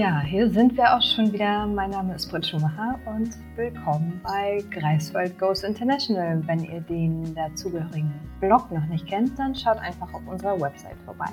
Ja, 0.00 0.22
hier 0.22 0.48
sind 0.48 0.78
wir 0.78 0.96
auch 0.96 1.02
schon 1.02 1.30
wieder. 1.30 1.66
Mein 1.66 1.90
Name 1.90 2.14
ist 2.14 2.30
Britt 2.30 2.46
Schumacher 2.46 2.98
und 3.04 3.36
willkommen 3.54 4.18
bei 4.24 4.64
Greifswald 4.70 5.38
Goes 5.38 5.62
International. 5.62 6.40
Wenn 6.46 6.64
ihr 6.64 6.80
den 6.80 7.34
dazugehörigen 7.34 8.10
Blog 8.40 8.70
noch 8.70 8.86
nicht 8.86 9.06
kennt, 9.06 9.38
dann 9.38 9.54
schaut 9.54 9.76
einfach 9.76 10.10
auf 10.14 10.26
unserer 10.26 10.58
Website 10.58 10.96
vorbei. 11.04 11.26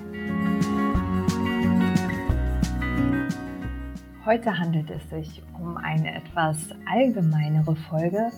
Heute 4.26 4.58
handelt 4.58 4.90
es 4.90 5.08
sich 5.08 5.42
um 5.58 5.78
eine 5.78 6.16
etwas 6.16 6.68
allgemeinere 6.92 7.74
Folge. 7.74 8.30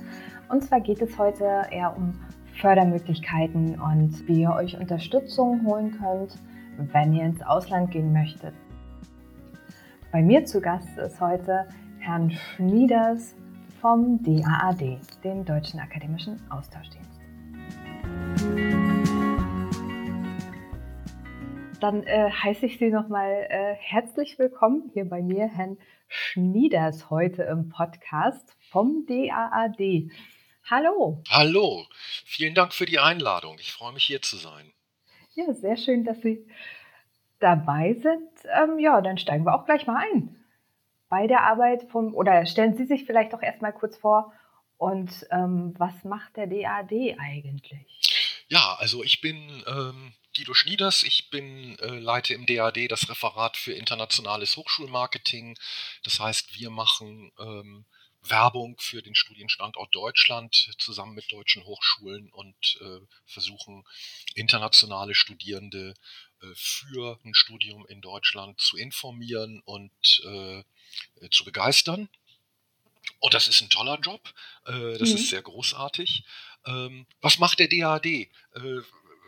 Und 0.48 0.62
zwar 0.62 0.80
geht 0.80 1.02
es 1.02 1.18
heute 1.18 1.62
eher 1.72 1.96
um 1.96 2.12
Fördermöglichkeiten 2.60 3.80
und 3.80 4.28
wie 4.28 4.42
ihr 4.42 4.52
euch 4.52 4.78
Unterstützung 4.78 5.66
holen 5.66 5.98
könnt, 5.98 6.38
wenn 6.92 7.14
ihr 7.14 7.24
ins 7.24 7.42
Ausland 7.42 7.90
gehen 7.90 8.12
möchtet. 8.12 8.54
Bei 10.12 10.22
mir 10.22 10.44
zu 10.44 10.60
Gast 10.60 10.98
ist 10.98 11.20
heute 11.20 11.68
Herrn 12.00 12.32
Schnieders 12.32 13.36
vom 13.80 14.20
DAAD, 14.24 14.98
dem 15.22 15.44
Deutschen 15.44 15.78
Akademischen 15.78 16.42
Austauschdienst. 16.50 17.20
Dann 21.80 22.02
äh, 22.02 22.28
heiße 22.28 22.66
ich 22.66 22.78
Sie 22.78 22.90
nochmal 22.90 23.46
äh, 23.48 23.76
herzlich 23.76 24.36
willkommen 24.36 24.90
hier 24.92 25.08
bei 25.08 25.22
mir, 25.22 25.46
Herrn 25.46 25.78
Schnieders, 26.08 27.08
heute 27.08 27.44
im 27.44 27.68
Podcast 27.68 28.56
vom 28.68 29.06
DAAD. 29.06 30.10
Hallo. 30.68 31.22
Hallo, 31.28 31.86
vielen 32.24 32.56
Dank 32.56 32.72
für 32.72 32.86
die 32.86 32.98
Einladung. 32.98 33.58
Ich 33.60 33.70
freue 33.70 33.92
mich 33.92 34.04
hier 34.06 34.20
zu 34.20 34.36
sein. 34.36 34.72
Ja, 35.36 35.54
sehr 35.54 35.76
schön, 35.76 36.02
dass 36.02 36.20
Sie 36.20 36.44
dabei 37.40 37.94
sind, 37.94 38.30
ähm, 38.62 38.78
ja, 38.78 39.00
dann 39.00 39.18
steigen 39.18 39.44
wir 39.44 39.54
auch 39.54 39.64
gleich 39.64 39.86
mal 39.86 40.02
ein. 40.12 40.36
Bei 41.08 41.26
der 41.26 41.42
Arbeit 41.42 41.90
vom, 41.90 42.14
oder 42.14 42.46
stellen 42.46 42.76
Sie 42.76 42.84
sich 42.86 43.04
vielleicht 43.04 43.34
auch 43.34 43.42
erstmal 43.42 43.72
kurz 43.72 43.96
vor 43.96 44.32
und 44.76 45.26
ähm, 45.30 45.74
was 45.76 46.04
macht 46.04 46.36
der 46.36 46.46
DAD 46.46 47.18
eigentlich? 47.18 48.44
Ja, 48.48 48.76
also 48.78 49.02
ich 49.02 49.20
bin 49.20 49.62
ähm, 49.66 50.12
Guido 50.36 50.54
Schnieders, 50.54 51.02
ich 51.02 51.30
bin 51.30 51.78
äh, 51.80 51.98
leite 51.98 52.34
im 52.34 52.46
DAD 52.46 52.90
das 52.90 53.08
Referat 53.08 53.56
für 53.56 53.72
internationales 53.72 54.56
Hochschulmarketing. 54.56 55.56
Das 56.04 56.20
heißt, 56.20 56.58
wir 56.58 56.70
machen 56.70 57.32
ähm, 57.38 57.84
Werbung 58.22 58.76
für 58.78 59.02
den 59.02 59.14
Studienstandort 59.14 59.94
Deutschland 59.94 60.70
zusammen 60.78 61.14
mit 61.14 61.30
deutschen 61.32 61.64
Hochschulen 61.64 62.30
und 62.30 62.78
äh, 62.80 63.00
versuchen 63.26 63.84
internationale 64.34 65.14
Studierende 65.14 65.94
äh, 66.42 66.46
für 66.54 67.18
ein 67.24 67.34
Studium 67.34 67.86
in 67.86 68.00
Deutschland 68.00 68.60
zu 68.60 68.76
informieren 68.76 69.62
und 69.64 70.22
äh, 70.24 70.62
zu 71.30 71.44
begeistern. 71.44 72.08
Und 73.20 73.34
das 73.34 73.48
ist 73.48 73.60
ein 73.60 73.70
toller 73.70 73.98
Job. 74.00 74.32
Äh, 74.66 74.98
das 74.98 75.10
mhm. 75.10 75.16
ist 75.16 75.30
sehr 75.30 75.42
großartig. 75.42 76.24
Ähm, 76.66 77.06
was 77.20 77.38
macht 77.38 77.58
der 77.58 77.68
DAD? 77.68 78.28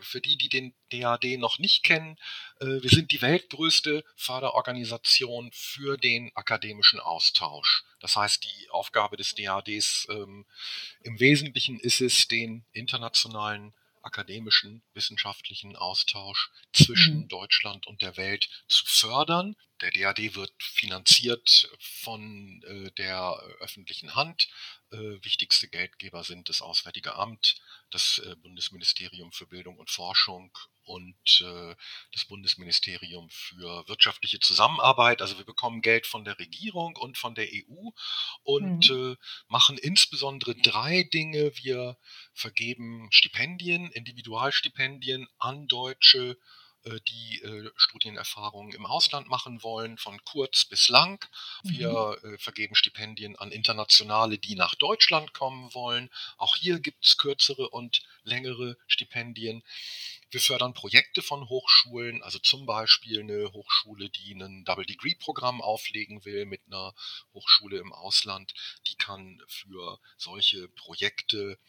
Für 0.03 0.21
die, 0.21 0.37
die 0.37 0.49
den 0.49 0.73
DAD 0.91 1.37
noch 1.37 1.59
nicht 1.59 1.83
kennen, 1.83 2.17
äh, 2.59 2.81
wir 2.81 2.89
sind 2.89 3.11
die 3.11 3.21
weltgrößte 3.21 4.03
Förderorganisation 4.15 5.51
für 5.53 5.97
den 5.97 6.31
akademischen 6.35 6.99
Austausch. 6.99 7.83
Das 7.99 8.15
heißt, 8.15 8.43
die 8.43 8.69
Aufgabe 8.69 9.17
des 9.17 9.35
DADs 9.35 10.07
ähm, 10.09 10.45
im 11.01 11.19
Wesentlichen 11.19 11.79
ist 11.79 12.01
es, 12.01 12.27
den 12.27 12.65
internationalen 12.73 13.73
akademischen, 14.03 14.83
wissenschaftlichen 14.93 15.75
Austausch 15.75 16.51
zwischen 16.73 17.21
mhm. 17.21 17.27
Deutschland 17.29 17.87
und 17.87 18.01
der 18.01 18.17
Welt 18.17 18.49
zu 18.67 18.85
fördern. 18.85 19.55
Der 19.81 19.91
DAD 19.91 20.35
wird 20.35 20.51
finanziert 20.61 21.69
von 21.79 22.61
äh, 22.67 22.91
der 22.91 23.37
öffentlichen 23.59 24.15
Hand. 24.15 24.49
Äh, 24.93 25.23
wichtigste 25.25 25.67
Geldgeber 25.67 26.23
sind 26.23 26.49
das 26.49 26.61
Auswärtige 26.61 27.15
Amt, 27.15 27.55
das 27.89 28.19
äh, 28.19 28.35
Bundesministerium 28.35 29.31
für 29.31 29.47
Bildung 29.47 29.77
und 29.79 29.89
Forschung 29.89 30.55
und 30.83 31.41
äh, 31.41 31.75
das 32.11 32.25
Bundesministerium 32.25 33.27
für 33.31 33.87
wirtschaftliche 33.87 34.39
Zusammenarbeit. 34.39 35.23
Also 35.23 35.39
wir 35.39 35.45
bekommen 35.45 35.81
Geld 35.81 36.05
von 36.05 36.25
der 36.25 36.37
Regierung 36.37 36.95
und 36.95 37.17
von 37.17 37.33
der 37.33 37.47
EU 37.47 37.89
und 38.43 38.89
mhm. 38.91 39.17
machen 39.47 39.79
insbesondere 39.79 40.53
drei 40.53 41.03
Dinge. 41.03 41.51
Wir 41.57 41.97
vergeben 42.33 43.07
Stipendien, 43.11 43.89
Individualstipendien 43.91 45.27
an 45.39 45.67
Deutsche 45.67 46.31
äh, 46.31 46.62
die 47.09 47.41
äh, 47.41 47.69
Studienerfahrungen 47.75 48.73
im 48.73 48.85
Ausland 48.85 49.29
machen 49.29 49.63
wollen, 49.63 49.97
von 49.97 50.23
kurz 50.25 50.65
bis 50.65 50.89
lang. 50.89 51.25
Wir 51.63 52.17
mhm. 52.21 52.33
äh, 52.33 52.37
vergeben 52.37 52.75
Stipendien 52.75 53.35
an 53.35 53.51
Internationale, 53.51 54.37
die 54.37 54.55
nach 54.55 54.75
Deutschland 54.75 55.33
kommen 55.33 55.73
wollen. 55.73 56.09
Auch 56.37 56.55
hier 56.55 56.79
gibt 56.79 57.05
es 57.05 57.17
kürzere 57.17 57.69
und 57.69 58.03
längere 58.23 58.77
Stipendien. 58.87 59.63
Wir 60.33 60.41
fördern 60.41 60.73
Projekte 60.73 61.21
von 61.21 61.47
Hochschulen, 61.47 62.23
also 62.23 62.39
zum 62.39 62.65
Beispiel 62.65 63.19
eine 63.19 63.53
Hochschule, 63.53 64.09
die 64.09 64.33
ein 64.33 64.65
Double-Degree-Programm 64.65 65.61
auflegen 65.61 66.25
will 66.25 66.47
mit 66.47 66.61
einer 66.65 66.95
Hochschule 67.35 67.77
im 67.77 67.93
Ausland. 67.93 68.51
Die 68.87 68.95
kann 68.95 69.43
für 69.47 69.99
solche 70.17 70.69
Projekte 70.69 71.59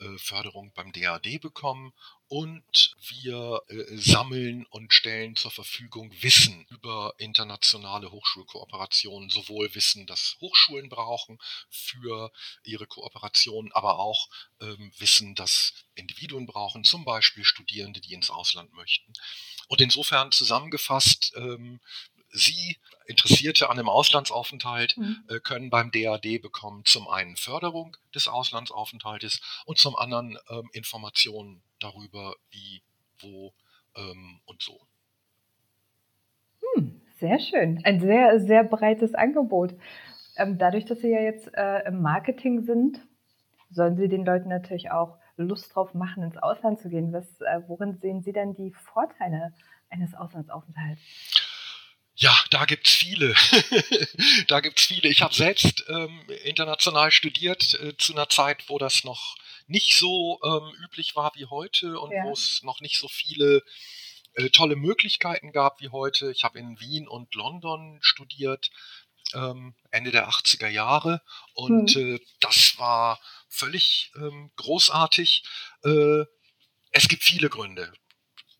äh, 0.00 0.18
Förderung 0.18 0.70
beim 0.74 0.92
DAD 0.92 1.40
bekommen 1.40 1.94
und 2.30 2.94
wir 3.08 3.60
äh, 3.66 3.96
sammeln 3.96 4.64
und 4.66 4.92
stellen 4.92 5.34
zur 5.34 5.50
Verfügung 5.50 6.12
Wissen 6.22 6.64
über 6.70 7.12
internationale 7.18 8.12
Hochschulkooperationen, 8.12 9.30
sowohl 9.30 9.74
Wissen, 9.74 10.06
das 10.06 10.36
Hochschulen 10.40 10.88
brauchen 10.88 11.40
für 11.70 12.30
ihre 12.62 12.86
Kooperationen, 12.86 13.72
aber 13.72 13.98
auch 13.98 14.28
ähm, 14.60 14.92
Wissen, 14.98 15.34
das 15.34 15.74
Individuen 15.96 16.46
brauchen, 16.46 16.84
zum 16.84 17.04
Beispiel 17.04 17.44
Studierende, 17.44 18.00
die 18.00 18.09
ins 18.12 18.30
Ausland 18.30 18.72
möchten. 18.74 19.12
Und 19.68 19.80
insofern 19.80 20.32
zusammengefasst, 20.32 21.32
ähm, 21.36 21.80
Sie 22.32 22.78
Interessierte 23.10 23.68
an 23.68 23.78
einem 23.78 23.88
Auslandsaufenthalt 23.88 24.96
mhm. 24.96 25.16
äh, 25.28 25.40
können 25.40 25.68
beim 25.68 25.90
DAD 25.90 26.40
bekommen 26.40 26.84
zum 26.84 27.08
einen 27.08 27.34
Förderung 27.34 27.96
des 28.14 28.28
Auslandsaufenthaltes 28.28 29.40
und 29.66 29.78
zum 29.78 29.96
anderen 29.96 30.38
ähm, 30.48 30.70
Informationen 30.72 31.60
darüber, 31.80 32.36
wie, 32.50 32.82
wo 33.18 33.52
ähm, 33.96 34.40
und 34.44 34.62
so. 34.62 34.80
Hm, 36.74 37.00
sehr 37.18 37.40
schön. 37.40 37.80
Ein 37.84 38.00
sehr, 38.00 38.38
sehr 38.38 38.62
breites 38.62 39.14
Angebot. 39.14 39.74
Ähm, 40.36 40.56
dadurch, 40.56 40.84
dass 40.84 41.00
Sie 41.00 41.10
ja 41.10 41.20
jetzt 41.20 41.52
äh, 41.52 41.88
im 41.88 42.02
Marketing 42.02 42.62
sind, 42.62 43.00
sollen 43.70 43.96
Sie 43.96 44.08
den 44.08 44.24
Leuten 44.24 44.48
natürlich 44.48 44.92
auch 44.92 45.18
Lust 45.42 45.74
drauf 45.74 45.94
machen, 45.94 46.22
ins 46.22 46.36
Ausland 46.36 46.80
zu 46.80 46.88
gehen. 46.88 47.12
Was, 47.12 47.40
äh, 47.40 47.60
worin 47.66 47.98
sehen 47.98 48.22
Sie 48.22 48.32
denn 48.32 48.54
die 48.54 48.72
Vorteile 48.72 49.52
eines 49.88 50.14
Auslandsaufenthalts? 50.14 51.00
Ja, 52.16 52.36
da 52.50 52.66
gibt's 52.66 52.90
viele. 52.90 53.34
da 54.48 54.60
gibt's 54.60 54.84
viele. 54.84 55.08
Ich 55.08 55.22
habe 55.22 55.34
selbst 55.34 55.84
ähm, 55.88 56.20
international 56.44 57.10
studiert 57.10 57.80
äh, 57.80 57.96
zu 57.96 58.12
einer 58.12 58.28
Zeit, 58.28 58.68
wo 58.68 58.76
das 58.76 59.04
noch 59.04 59.36
nicht 59.66 59.96
so 59.96 60.38
ähm, 60.44 60.70
üblich 60.84 61.16
war 61.16 61.32
wie 61.36 61.46
heute 61.46 61.98
und 61.98 62.10
ja. 62.10 62.24
wo 62.24 62.32
es 62.32 62.62
noch 62.62 62.80
nicht 62.82 62.98
so 62.98 63.08
viele 63.08 63.62
äh, 64.34 64.50
tolle 64.50 64.76
Möglichkeiten 64.76 65.50
gab 65.52 65.80
wie 65.80 65.88
heute. 65.88 66.30
Ich 66.30 66.44
habe 66.44 66.58
in 66.58 66.78
Wien 66.78 67.08
und 67.08 67.34
London 67.34 67.98
studiert, 68.02 68.70
ähm, 69.34 69.74
Ende 69.90 70.10
der 70.10 70.28
80er 70.28 70.68
Jahre 70.68 71.22
und 71.54 71.90
hm. 71.90 72.16
äh, 72.16 72.20
das 72.40 72.78
war 72.78 73.20
völlig 73.48 74.12
ähm, 74.16 74.50
großartig. 74.56 75.44
Äh, 75.84 76.24
es 76.92 77.08
gibt 77.08 77.22
viele 77.22 77.48
Gründe 77.48 77.92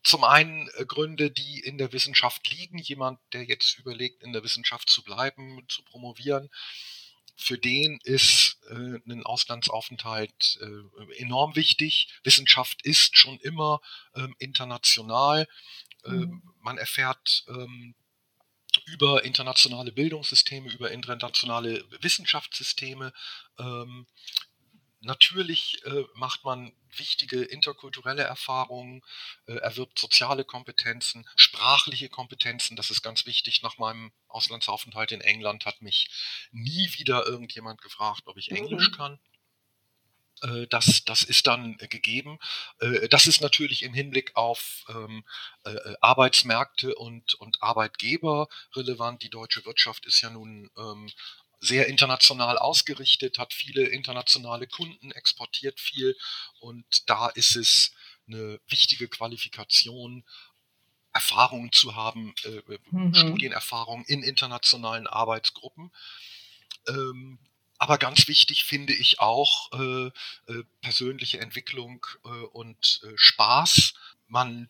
zum 0.03 0.23
einen 0.23 0.69
äh, 0.77 0.85
Gründe, 0.85 1.31
die 1.31 1.59
in 1.59 1.77
der 1.77 1.93
Wissenschaft 1.93 2.49
liegen. 2.49 2.77
Jemand, 2.77 3.19
der 3.33 3.43
jetzt 3.43 3.77
überlegt, 3.77 4.23
in 4.23 4.33
der 4.33 4.43
Wissenschaft 4.43 4.89
zu 4.89 5.03
bleiben, 5.03 5.63
zu 5.67 5.83
promovieren, 5.83 6.49
für 7.35 7.57
den 7.57 7.99
ist 8.03 8.57
äh, 8.69 8.99
ein 9.07 9.23
Auslandsaufenthalt 9.23 10.59
äh, 10.61 11.21
enorm 11.21 11.55
wichtig. 11.55 12.09
Wissenschaft 12.23 12.81
ist 12.83 13.17
schon 13.17 13.39
immer 13.39 13.81
ähm, 14.15 14.35
international. 14.37 15.47
Äh, 16.03 16.11
mhm. 16.11 16.43
Man 16.59 16.77
erfährt 16.77 17.45
ähm, 17.47 17.95
über 18.85 19.23
internationale 19.23 19.91
Bildungssysteme, 19.91 20.71
über 20.71 20.91
internationale 20.91 21.83
Wissenschaftssysteme 22.01 23.13
ähm, 23.59 24.07
Natürlich 25.03 25.83
äh, 25.85 26.03
macht 26.13 26.43
man 26.43 26.73
wichtige 26.95 27.41
interkulturelle 27.41 28.21
Erfahrungen, 28.21 29.01
äh, 29.47 29.53
erwirbt 29.53 29.97
soziale 29.97 30.45
Kompetenzen, 30.45 31.27
sprachliche 31.35 32.07
Kompetenzen. 32.07 32.75
Das 32.75 32.91
ist 32.91 33.01
ganz 33.01 33.25
wichtig. 33.25 33.63
Nach 33.63 33.79
meinem 33.79 34.11
Auslandsaufenthalt 34.27 35.11
in 35.11 35.21
England 35.21 35.65
hat 35.65 35.81
mich 35.81 36.11
nie 36.51 36.87
wieder 36.93 37.25
irgendjemand 37.25 37.81
gefragt, 37.81 38.23
ob 38.25 38.37
ich 38.37 38.51
Englisch 38.51 38.89
mhm. 38.89 38.95
kann. 38.95 39.19
Äh, 40.41 40.67
das, 40.67 41.03
das 41.05 41.23
ist 41.23 41.47
dann 41.47 41.77
gegeben. 41.77 42.39
Äh, 42.79 43.07
das 43.09 43.27
ist 43.27 43.41
natürlich 43.41 43.83
im 43.83 43.93
Hinblick 43.93 44.35
auf 44.35 44.85
ähm, 44.89 45.23
äh, 45.63 45.95
Arbeitsmärkte 46.01 46.95
und, 46.95 47.33
und 47.35 47.61
Arbeitgeber 47.61 48.47
relevant. 48.75 49.23
Die 49.23 49.29
deutsche 49.29 49.65
Wirtschaft 49.65 50.05
ist 50.05 50.21
ja 50.21 50.29
nun 50.29 50.69
ähm, 50.77 51.09
sehr 51.59 51.87
international 51.87 52.57
ausgerichtet, 52.57 53.37
hat 53.37 53.53
viele 53.53 53.83
internationale 53.83 54.67
Kunden, 54.67 55.11
exportiert 55.11 55.79
viel 55.79 56.17
und 56.59 56.85
da 57.07 57.27
ist 57.29 57.55
es 57.55 57.91
eine 58.27 58.59
wichtige 58.67 59.07
Qualifikation, 59.07 60.23
Erfahrungen 61.13 61.71
zu 61.71 61.95
haben, 61.95 62.33
äh, 62.43 62.77
mhm. 62.89 63.13
Studienerfahrungen 63.13 64.05
in 64.05 64.23
internationalen 64.23 65.07
Arbeitsgruppen. 65.07 65.91
Ähm, 66.87 67.37
aber 67.81 67.97
ganz 67.97 68.27
wichtig 68.27 68.65
finde 68.65 68.93
ich 68.93 69.19
auch 69.19 69.71
äh, 69.73 70.05
äh, 70.05 70.63
persönliche 70.81 71.39
Entwicklung 71.39 72.05
äh, 72.23 72.29
und 72.53 73.01
äh, 73.03 73.13
Spaß. 73.15 73.95
Man 74.27 74.69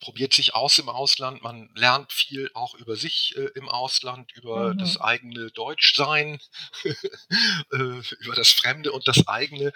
probiert 0.00 0.34
sich 0.34 0.54
aus 0.54 0.78
im 0.78 0.90
Ausland, 0.90 1.42
man 1.42 1.70
lernt 1.74 2.12
viel 2.12 2.50
auch 2.52 2.74
über 2.74 2.94
sich 2.94 3.34
äh, 3.38 3.48
im 3.54 3.70
Ausland, 3.70 4.32
über 4.36 4.74
mhm. 4.74 4.78
das 4.78 5.00
eigene 5.00 5.50
Deutschsein, 5.52 6.40
äh, 6.84 8.02
über 8.20 8.34
das 8.36 8.50
Fremde 8.50 8.92
und 8.92 9.08
das 9.08 9.26
eigene. 9.28 9.72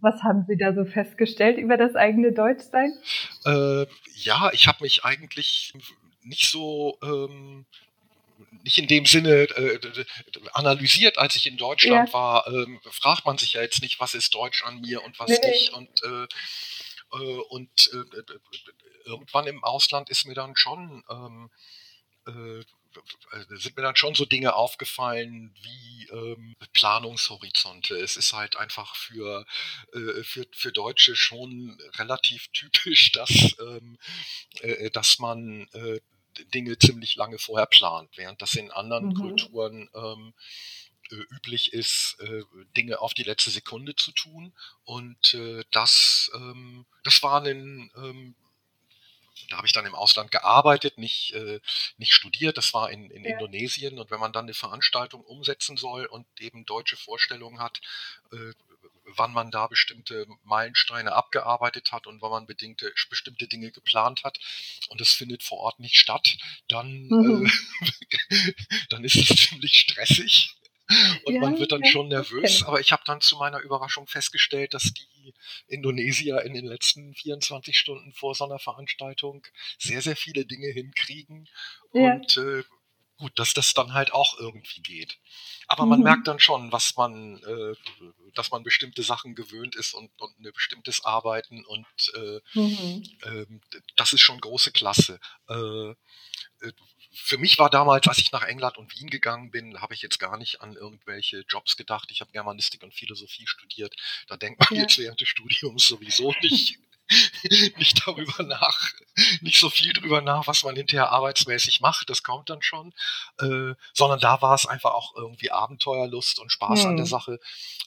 Was 0.00 0.22
haben 0.22 0.44
Sie 0.46 0.56
da 0.56 0.74
so 0.74 0.84
festgestellt 0.84 1.58
über 1.58 1.76
das 1.76 1.96
eigene 1.96 2.30
Deutschsein? 2.30 2.92
Äh, 3.44 3.86
ja, 4.14 4.52
ich 4.52 4.68
habe 4.68 4.84
mich 4.84 5.04
eigentlich 5.04 5.72
nicht 6.22 6.48
so 6.52 6.98
ähm, 7.02 7.66
nicht 8.62 8.78
in 8.78 8.86
dem 8.86 9.06
Sinne 9.06 9.42
äh, 9.42 10.04
analysiert, 10.52 11.18
als 11.18 11.36
ich 11.36 11.46
in 11.46 11.56
Deutschland 11.56 12.08
ja. 12.08 12.14
war, 12.14 12.46
ähm, 12.48 12.80
fragt 12.90 13.24
man 13.24 13.38
sich 13.38 13.54
ja 13.54 13.62
jetzt 13.62 13.82
nicht, 13.82 14.00
was 14.00 14.14
ist 14.14 14.34
Deutsch 14.34 14.62
an 14.64 14.80
mir 14.80 15.02
und 15.02 15.18
was 15.18 15.30
nee, 15.30 15.50
nicht. 15.50 15.72
Und, 15.72 16.02
äh, 16.02 16.26
äh, 17.12 17.40
und 17.48 17.90
äh, 17.92 18.34
irgendwann 19.04 19.46
im 19.46 19.64
Ausland 19.64 20.10
ist 20.10 20.26
mir 20.26 20.34
dann 20.34 20.56
schon 20.56 21.02
ähm, 21.10 21.50
äh, 22.26 22.64
sind 23.48 23.76
mir 23.76 23.82
dann 23.82 23.96
schon 23.96 24.14
so 24.14 24.24
Dinge 24.24 24.54
aufgefallen 24.54 25.54
wie 25.62 26.08
ähm, 26.10 26.54
Planungshorizonte. 26.72 27.96
Es 27.96 28.16
ist 28.16 28.32
halt 28.32 28.56
einfach 28.56 28.94
für, 28.96 29.46
äh, 29.94 30.22
für, 30.22 30.46
für 30.52 30.72
Deutsche 30.72 31.16
schon 31.16 31.78
relativ 31.96 32.48
typisch, 32.48 33.12
dass, 33.12 33.30
ähm, 33.60 33.98
äh, 34.60 34.90
dass 34.90 35.18
man 35.18 35.68
äh, 35.72 36.00
Dinge 36.54 36.78
ziemlich 36.78 37.16
lange 37.16 37.38
vorher 37.38 37.66
plant, 37.66 38.10
während 38.16 38.42
das 38.42 38.54
in 38.54 38.70
anderen 38.70 39.08
mhm. 39.08 39.14
Kulturen 39.14 39.90
ähm, 39.94 40.34
äh, 41.10 41.16
üblich 41.34 41.72
ist, 41.72 42.16
äh, 42.20 42.42
Dinge 42.76 43.00
auf 43.00 43.14
die 43.14 43.24
letzte 43.24 43.50
Sekunde 43.50 43.94
zu 43.96 44.12
tun. 44.12 44.52
Und 44.84 45.34
äh, 45.34 45.64
das, 45.70 46.30
ähm, 46.34 46.86
das 47.04 47.22
war 47.22 47.42
ein 47.42 47.90
ähm, 47.96 48.34
da 49.50 49.56
habe 49.56 49.66
ich 49.66 49.72
dann 49.72 49.86
im 49.86 49.94
Ausland 49.94 50.30
gearbeitet, 50.30 50.98
nicht, 50.98 51.34
nicht 51.98 52.12
studiert. 52.12 52.56
Das 52.56 52.72
war 52.74 52.90
in, 52.90 53.10
in 53.10 53.24
ja. 53.24 53.32
Indonesien. 53.32 53.98
Und 53.98 54.10
wenn 54.10 54.20
man 54.20 54.32
dann 54.32 54.44
eine 54.44 54.54
Veranstaltung 54.54 55.22
umsetzen 55.22 55.76
soll 55.76 56.06
und 56.06 56.26
eben 56.38 56.64
deutsche 56.64 56.96
Vorstellungen 56.96 57.58
hat, 57.58 57.80
wann 59.04 59.32
man 59.32 59.50
da 59.50 59.66
bestimmte 59.66 60.26
Meilensteine 60.44 61.12
abgearbeitet 61.12 61.92
hat 61.92 62.06
und 62.06 62.22
wann 62.22 62.30
man 62.30 62.46
bedingte, 62.46 62.92
bestimmte 63.10 63.48
Dinge 63.48 63.70
geplant 63.70 64.24
hat 64.24 64.38
und 64.88 65.00
es 65.00 65.12
findet 65.12 65.42
vor 65.42 65.58
Ort 65.58 65.80
nicht 65.80 65.96
statt, 65.96 66.36
dann, 66.68 67.06
mhm. 67.08 67.50
äh, 68.30 68.52
dann 68.90 69.04
ist 69.04 69.16
es 69.16 69.48
ziemlich 69.48 69.74
stressig. 69.74 70.56
Und 71.24 71.34
ja, 71.34 71.40
man 71.40 71.58
wird 71.58 71.72
dann 71.72 71.84
schon 71.86 72.08
nervös, 72.08 72.64
aber 72.64 72.80
ich 72.80 72.92
habe 72.92 73.02
dann 73.06 73.20
zu 73.20 73.36
meiner 73.36 73.60
Überraschung 73.60 74.06
festgestellt, 74.06 74.74
dass 74.74 74.82
die 74.82 75.34
Indonesier 75.66 76.42
in 76.42 76.54
den 76.54 76.66
letzten 76.66 77.14
24 77.14 77.78
Stunden 77.78 78.12
vor 78.12 78.34
so 78.34 78.44
einer 78.44 78.58
Veranstaltung 78.58 79.46
sehr, 79.78 80.02
sehr 80.02 80.16
viele 80.16 80.44
Dinge 80.44 80.68
hinkriegen 80.68 81.48
ja. 81.92 82.14
und 82.14 82.36
äh, 82.36 82.64
gut, 83.22 83.38
dass 83.38 83.54
das 83.54 83.72
dann 83.72 83.94
halt 83.94 84.12
auch 84.12 84.36
irgendwie 84.38 84.82
geht. 84.82 85.18
Aber 85.68 85.86
man 85.86 86.00
mhm. 86.00 86.04
merkt 86.04 86.26
dann 86.26 86.40
schon, 86.40 86.72
was 86.72 86.96
man, 86.96 87.38
äh, 87.44 87.74
dass 88.34 88.50
man 88.50 88.64
bestimmte 88.64 89.04
Sachen 89.04 89.36
gewöhnt 89.36 89.76
ist 89.76 89.94
und, 89.94 90.10
und 90.20 90.38
ein 90.40 90.52
bestimmtes 90.52 91.04
Arbeiten 91.04 91.64
und 91.64 91.86
äh, 92.14 92.40
mhm. 92.54 93.02
äh, 93.22 93.46
das 93.96 94.12
ist 94.12 94.20
schon 94.20 94.40
große 94.40 94.72
Klasse. 94.72 95.20
Äh, 95.48 95.90
äh, 95.90 96.72
für 97.14 97.38
mich 97.38 97.58
war 97.58 97.70
damals, 97.70 98.08
als 98.08 98.18
ich 98.18 98.32
nach 98.32 98.42
England 98.42 98.76
und 98.76 98.92
Wien 98.98 99.08
gegangen 99.08 99.50
bin, 99.50 99.80
habe 99.80 99.94
ich 99.94 100.02
jetzt 100.02 100.18
gar 100.18 100.36
nicht 100.36 100.62
an 100.62 100.74
irgendwelche 100.74 101.44
Jobs 101.48 101.76
gedacht. 101.76 102.10
Ich 102.10 102.22
habe 102.22 102.32
Germanistik 102.32 102.82
und 102.82 102.94
Philosophie 102.94 103.46
studiert. 103.46 103.94
Da 104.26 104.36
denkt 104.36 104.60
man 104.60 104.76
ja. 104.76 104.82
jetzt 104.82 104.98
während 104.98 105.20
des 105.20 105.28
Studiums 105.28 105.86
sowieso 105.86 106.34
nicht 106.42 106.78
nicht 107.76 108.06
darüber 108.06 108.42
nach, 108.42 108.92
nicht 109.40 109.58
so 109.58 109.70
viel 109.70 109.92
drüber 109.92 110.20
nach, 110.20 110.46
was 110.46 110.64
man 110.64 110.76
hinterher 110.76 111.10
arbeitsmäßig 111.10 111.80
macht, 111.80 112.10
das 112.10 112.22
kommt 112.22 112.50
dann 112.50 112.62
schon, 112.62 112.92
äh, 113.40 113.74
sondern 113.92 114.20
da 114.20 114.40
war 114.42 114.54
es 114.54 114.66
einfach 114.66 114.92
auch 114.92 115.14
irgendwie 115.16 115.50
Abenteuerlust 115.50 116.38
und 116.38 116.50
Spaß 116.50 116.84
mhm. 116.84 116.90
an 116.90 116.96
der 116.96 117.04
hm. 117.04 117.10
Sache. 117.10 117.40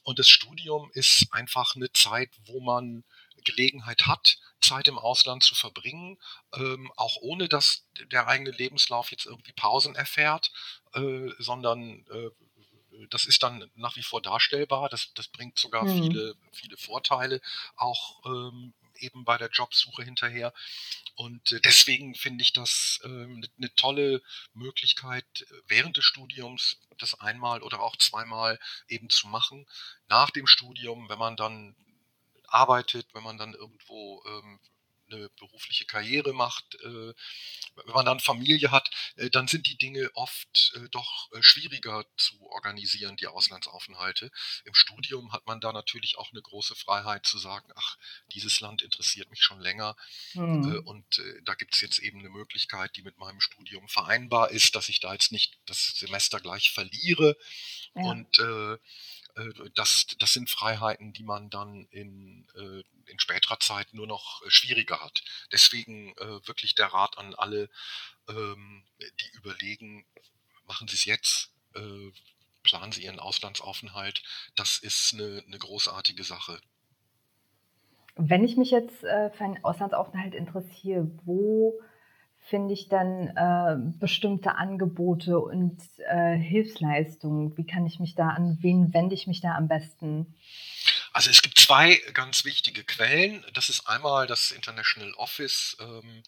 Und 0.03 0.19
das 0.19 0.29
Studium 0.29 0.91
ist 0.93 1.27
einfach 1.31 1.75
eine 1.75 1.91
Zeit, 1.91 2.29
wo 2.45 2.59
man 2.59 3.03
Gelegenheit 3.43 4.07
hat, 4.07 4.37
Zeit 4.59 4.87
im 4.87 4.97
Ausland 4.97 5.43
zu 5.43 5.55
verbringen, 5.55 6.17
ähm, 6.53 6.91
auch 6.97 7.17
ohne 7.21 7.47
dass 7.47 7.85
der 8.11 8.27
eigene 8.27 8.51
Lebenslauf 8.51 9.11
jetzt 9.11 9.25
irgendwie 9.25 9.53
Pausen 9.53 9.95
erfährt, 9.95 10.51
äh, 10.93 11.29
sondern 11.39 12.05
äh, 12.11 12.29
das 13.09 13.25
ist 13.25 13.43
dann 13.43 13.69
nach 13.75 13.95
wie 13.95 14.03
vor 14.03 14.21
darstellbar. 14.21 14.89
Das, 14.89 15.13
das 15.13 15.27
bringt 15.27 15.57
sogar 15.59 15.83
mhm. 15.83 16.03
viele, 16.03 16.35
viele 16.51 16.77
Vorteile, 16.77 17.41
auch 17.75 18.25
ähm, 18.25 18.73
eben 18.99 19.25
bei 19.25 19.37
der 19.37 19.49
Jobsuche 19.49 20.03
hinterher. 20.03 20.53
Und 21.15 21.51
äh, 21.51 21.61
deswegen 21.61 22.15
finde 22.15 22.41
ich 22.41 22.53
das 22.53 22.99
eine 23.03 23.45
äh, 23.45 23.49
ne 23.57 23.75
tolle 23.75 24.21
Möglichkeit, 24.53 25.25
während 25.67 25.97
des 25.97 26.05
Studiums 26.05 26.77
das 26.97 27.19
einmal 27.19 27.61
oder 27.61 27.81
auch 27.81 27.95
zweimal 27.97 28.59
eben 28.87 29.09
zu 29.09 29.27
machen. 29.27 29.65
Nach 30.07 30.29
dem 30.29 30.47
Studium, 30.47 31.09
wenn 31.09 31.19
man 31.19 31.35
dann 31.35 31.75
arbeitet, 32.47 33.07
wenn 33.13 33.23
man 33.23 33.37
dann 33.37 33.53
irgendwo 33.53 34.23
ähm, 34.25 34.59
eine 35.09 35.29
berufliche 35.29 35.85
Karriere 35.85 36.33
macht, 36.33 36.75
äh, 36.75 37.13
wenn 37.75 37.93
man 37.93 38.05
dann 38.05 38.19
Familie 38.19 38.71
hat, 38.71 38.89
äh, 39.17 39.29
dann 39.29 39.47
sind 39.47 39.67
die 39.67 39.77
Dinge 39.77 40.09
oft 40.13 40.73
äh, 40.75 40.89
doch 40.89 41.29
schwieriger 41.41 42.05
zu 42.17 42.41
organisieren, 42.49 43.15
die 43.17 43.27
Auslandsaufenthalte. 43.27 44.31
Im 44.65 44.73
Studium 44.73 45.31
hat 45.33 45.45
man 45.45 45.59
da 45.59 45.71
natürlich 45.71 46.17
auch 46.17 46.31
eine 46.31 46.41
große 46.41 46.75
Freiheit 46.75 47.25
zu 47.25 47.37
sagen, 47.37 47.71
ach, 47.75 47.97
dieses 48.33 48.59
Land 48.59 48.81
interessiert 48.81 49.29
mich 49.29 49.41
schon 49.41 49.59
länger 49.59 49.95
mhm. 50.33 50.81
und 50.85 51.21
da 51.43 51.55
gibt 51.55 51.75
es 51.75 51.81
jetzt 51.81 51.99
eben 51.99 52.19
eine 52.19 52.29
Möglichkeit, 52.29 52.95
die 52.95 53.01
mit 53.01 53.17
meinem 53.17 53.41
Studium 53.41 53.87
vereinbar 53.87 54.51
ist, 54.51 54.75
dass 54.75 54.89
ich 54.89 54.99
da 54.99 55.13
jetzt 55.13 55.31
nicht 55.31 55.57
das 55.65 55.95
Semester 55.97 56.39
gleich 56.39 56.71
verliere 56.71 57.37
ja. 57.95 58.03
und 58.03 58.39
das, 59.75 60.07
das 60.19 60.33
sind 60.33 60.49
Freiheiten, 60.49 61.11
die 61.11 61.23
man 61.23 61.49
dann 61.49 61.87
in, 61.91 62.47
äh, 62.55 62.83
in 63.11 63.19
späterer 63.19 63.59
Zeit 63.59 63.93
nur 63.93 64.07
noch 64.07 64.41
äh, 64.43 64.49
schwieriger 64.49 65.01
hat. 65.01 65.23
Deswegen 65.51 66.15
wirklich 66.45 66.75
der 66.75 66.87
Rat 66.87 67.17
an 67.17 67.35
alle, 67.35 67.69
ähm, 68.29 68.83
die 68.99 69.37
überlegen, 69.37 70.05
machen 70.67 70.87
Sie 70.87 70.95
es 70.95 71.05
jetzt, 71.05 71.51
planen 72.63 72.91
Sie 72.91 73.03
Ihren 73.03 73.19
Auslandsaufenthalt. 73.19 74.23
Das 74.55 74.77
ist 74.77 75.13
eine, 75.13 75.43
eine 75.45 75.59
großartige 75.59 76.23
Sache. 76.23 76.59
Wenn 78.15 78.43
ich 78.43 78.55
mich 78.55 78.71
jetzt 78.71 78.99
für 79.01 79.33
einen 79.39 79.63
Auslandsaufenthalt 79.63 80.33
interessiere, 80.33 81.11
wo 81.25 81.79
finde 82.47 82.73
ich 82.73 82.89
dann 82.89 83.29
äh, 83.35 83.75
bestimmte 83.99 84.55
Angebote 84.55 85.39
und 85.39 85.81
äh, 85.97 86.35
Hilfsleistungen? 86.35 87.57
Wie 87.57 87.65
kann 87.65 87.85
ich 87.85 87.99
mich 87.99 88.15
da 88.15 88.29
an 88.29 88.57
wen 88.61 88.93
wende 88.93 89.15
ich 89.15 89.27
mich 89.27 89.41
da 89.41 89.55
am 89.55 89.67
besten? 89.67 90.35
Also 91.11 91.29
es 91.29 91.41
gibt 91.41 91.57
zwei 91.57 91.95
ganz 92.13 92.45
wichtige 92.45 92.83
Quellen. 92.83 93.43
Das 93.53 93.69
ist 93.69 93.87
einmal 93.87 94.27
das 94.27 94.51
International 94.51 95.13
Office 95.13 95.77
ähm, 95.79 96.23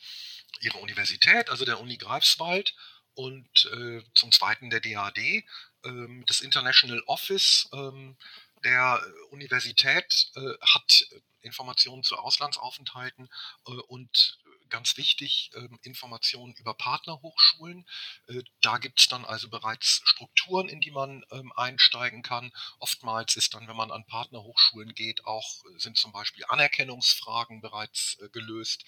ihrer 0.62 0.82
Universität, 0.82 1.50
also 1.50 1.66
der 1.66 1.80
Uni 1.80 1.98
Greifswald, 1.98 2.74
und 3.14 3.72
äh, 3.74 4.02
zum 4.14 4.32
zweiten 4.32 4.70
der 4.70 4.80
DAD. 4.80 5.44
Ähm, 5.86 6.24
das 6.28 6.42
International 6.42 7.02
Office 7.06 7.70
ähm, 7.74 8.16
der 8.64 9.02
Universität 9.30 10.32
äh, 10.36 10.54
hat 10.62 11.08
Informationen 11.42 12.04
zu 12.04 12.18
Auslandsaufenthalten 12.18 13.30
äh, 13.68 13.72
und 13.72 14.40
ganz 14.70 14.98
wichtig, 14.98 15.52
ähm, 15.56 15.80
Informationen 15.84 16.54
über 16.56 16.74
Partnerhochschulen. 16.74 17.86
Äh, 18.28 18.44
da 18.62 18.78
gibt 18.78 19.00
es 19.00 19.08
dann 19.08 19.26
also 19.26 19.50
bereits 19.50 20.02
Strukturen, 20.06 20.70
in 20.70 20.82
die 20.82 20.92
man 20.92 21.24
ähm, 21.32 21.52
einsteigen 21.56 22.24
kann. 22.24 22.52
Oftmals 22.80 23.36
ist 23.36 23.54
dann, 23.54 23.68
wenn 23.68 23.76
man 23.76 23.92
an 23.92 24.06
Partnerhochschulen 24.06 24.94
geht, 24.94 25.26
auch 25.26 25.64
äh, 25.66 25.80
sind 25.80 25.98
zum 25.98 26.12
Beispiel 26.12 26.46
Anerkennungsfragen 26.48 27.62
bereits 27.62 28.18
äh, 28.22 28.30
gelöst. 28.30 28.86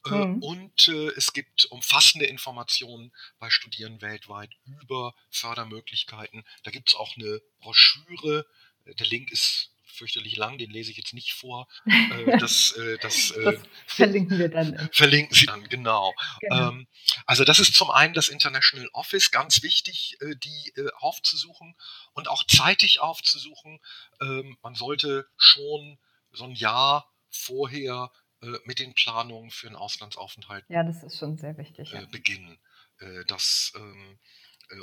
Äh, 0.08 0.26
mhm. 0.26 0.42
Und 0.42 0.88
es 0.88 1.34
gibt 1.34 1.66
umfassende 1.66 2.26
Informationen 2.26 3.12
bei 3.38 3.52
Studieren 3.52 4.02
weltweit 4.02 4.50
über 4.82 5.14
Fördermöglichkeiten. 5.30 6.46
Da 6.64 6.72
gibt 6.72 6.90
es 6.90 6.96
auch 6.96 7.16
eine 7.16 7.44
Broschüre. 7.60 8.48
Der 8.88 9.06
Link 9.06 9.30
ist 9.30 9.70
fürchterlich 9.92 10.36
lang, 10.36 10.58
den 10.58 10.70
lese 10.72 10.92
ich 10.92 10.98
jetzt 10.98 11.14
nicht 11.14 11.34
vor. 11.34 11.68
Äh, 12.10 12.38
das, 12.40 12.72
äh, 12.72 12.98
das, 13.00 13.32
äh, 13.32 13.44
das, 13.44 13.62
verlinken 13.86 14.40
wir 14.40 14.50
dann. 14.50 14.90
Verlinken 14.94 15.36
Sie 15.36 15.46
dann, 15.46 15.64
genau. 15.70 16.14
genau. 16.40 16.70
Ähm, 16.70 16.88
also 17.26 17.44
das 17.44 17.60
ist 17.60 17.76
zum 17.76 17.92
einen 17.92 18.14
das 18.14 18.30
International 18.30 18.90
Office, 18.94 19.32
ganz 19.32 19.62
wichtig, 19.62 20.18
äh, 20.22 20.36
die 20.36 20.74
äh, 20.76 20.90
aufzusuchen 20.98 21.76
und 22.14 22.30
auch 22.30 22.44
zeitig 22.48 23.00
aufzusuchen. 23.00 23.80
Ähm, 24.22 24.58
man 24.64 24.76
sollte 24.76 25.28
schon 25.38 26.00
so 26.32 26.46
ein 26.46 26.56
Jahr 26.56 27.12
vorher 27.30 28.12
äh, 28.42 28.58
mit 28.66 28.80
den 28.80 28.94
Planungen 28.94 29.52
für 29.52 29.68
einen 29.68 29.76
Auslandsaufenthalt 29.76 30.66
ja, 30.70 30.84
das 30.84 31.04
ist 31.04 31.18
schon 31.18 31.38
sehr 31.38 31.58
wichtig, 31.58 31.92
ja. 31.92 32.02
Äh, 32.02 32.08
beginnen. 32.08 32.58
Äh, 33.00 33.26
das, 33.28 33.74
ähm, 33.76 34.20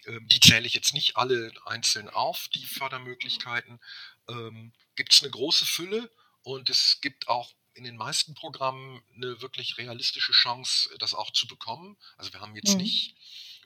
Ähm, 0.06 0.26
die 0.28 0.40
zähle 0.40 0.66
ich 0.66 0.74
jetzt 0.74 0.94
nicht 0.94 1.16
alle 1.16 1.52
einzeln 1.66 2.08
auf, 2.08 2.48
die 2.48 2.64
Fördermöglichkeiten. 2.64 3.80
Ähm, 4.28 4.72
gibt 4.96 5.12
es 5.12 5.22
eine 5.22 5.30
große 5.30 5.66
Fülle 5.66 6.10
und 6.42 6.70
es 6.70 7.00
gibt 7.00 7.28
auch 7.28 7.52
in 7.74 7.84
den 7.84 7.96
meisten 7.96 8.34
Programmen 8.34 9.02
eine 9.14 9.40
wirklich 9.42 9.78
realistische 9.78 10.32
Chance, 10.32 10.88
das 10.98 11.14
auch 11.14 11.32
zu 11.32 11.46
bekommen. 11.46 11.96
Also 12.16 12.32
wir 12.32 12.40
haben 12.40 12.54
jetzt 12.54 12.74
mhm. 12.74 12.82
nicht, 12.82 13.16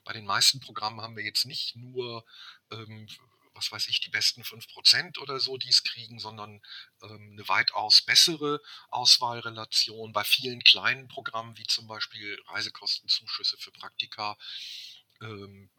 bei 0.03 0.13
den 0.13 0.25
meisten 0.25 0.59
Programmen 0.59 1.01
haben 1.01 1.15
wir 1.15 1.23
jetzt 1.23 1.45
nicht 1.45 1.75
nur, 1.75 2.25
ähm, 2.71 3.07
was 3.53 3.71
weiß 3.71 3.87
ich, 3.87 3.99
die 3.99 4.09
besten 4.09 4.41
5% 4.41 5.19
oder 5.19 5.39
so, 5.39 5.57
die 5.57 5.69
es 5.69 5.83
kriegen, 5.83 6.19
sondern 6.19 6.61
ähm, 7.03 7.31
eine 7.33 7.47
weitaus 7.47 8.01
bessere 8.01 8.61
Auswahlrelation. 8.89 10.11
Bei 10.13 10.23
vielen 10.23 10.63
kleinen 10.63 11.07
Programmen, 11.07 11.57
wie 11.57 11.67
zum 11.67 11.87
Beispiel 11.87 12.41
Reisekostenzuschüsse 12.47 13.57
für 13.57 13.71
Praktika, 13.71 14.37
ähm, 15.21 15.69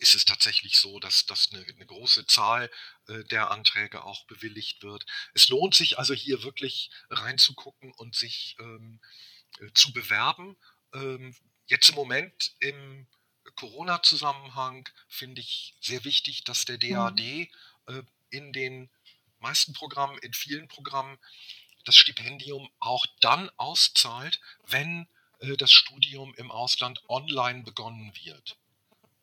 ist 0.00 0.14
es 0.14 0.24
tatsächlich 0.24 0.78
so, 0.78 0.98
dass, 0.98 1.26
dass 1.26 1.50
eine, 1.52 1.64
eine 1.64 1.86
große 1.86 2.26
Zahl 2.26 2.70
äh, 3.08 3.22
der 3.24 3.50
Anträge 3.50 4.02
auch 4.02 4.24
bewilligt 4.24 4.82
wird. 4.82 5.04
Es 5.34 5.48
lohnt 5.48 5.74
sich 5.74 5.98
also 5.98 6.14
hier 6.14 6.42
wirklich 6.42 6.90
reinzugucken 7.10 7.92
und 7.92 8.16
sich 8.16 8.56
ähm, 8.60 9.00
äh, 9.60 9.70
zu 9.74 9.92
bewerben. 9.92 10.56
Ähm, 10.94 11.36
jetzt 11.66 11.90
im 11.90 11.94
Moment 11.94 12.52
im 12.60 13.06
Corona-Zusammenhang 13.56 14.88
finde 15.08 15.42
ich 15.42 15.74
sehr 15.80 16.04
wichtig, 16.04 16.44
dass 16.44 16.64
der 16.64 16.78
DAD 16.78 17.20
mhm. 17.20 17.48
äh, 17.86 18.02
in 18.30 18.52
den 18.52 18.90
meisten 19.38 19.72
Programmen, 19.74 20.18
in 20.18 20.32
vielen 20.32 20.68
Programmen 20.68 21.18
das 21.84 21.96
Stipendium 21.96 22.70
auch 22.78 23.04
dann 23.20 23.50
auszahlt, 23.56 24.40
wenn 24.66 25.08
äh, 25.40 25.56
das 25.56 25.72
Studium 25.72 26.34
im 26.36 26.50
Ausland 26.50 27.02
online 27.08 27.62
begonnen 27.62 28.12
wird. 28.22 28.56